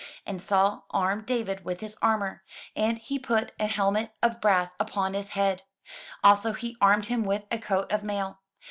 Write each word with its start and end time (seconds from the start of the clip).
And 0.25 0.41
Saul 0.41 0.87
armed 0.89 1.27
David 1.27 1.63
with 1.63 1.79
his 1.79 1.95
armour, 2.01 2.43
and 2.75 2.97
he 2.97 3.19
put 3.19 3.51
an 3.59 3.69
helmet 3.69 4.11
of 4.23 4.41
brass 4.41 4.75
upon 4.79 5.13
his 5.13 5.29
head; 5.37 5.61
also 6.23 6.53
he 6.53 6.75
armed 6.81 7.05
him 7.05 7.23
with 7.23 7.43
a 7.51 7.59
coat 7.59 7.91
of 7.91 8.01
mail. 8.03 8.39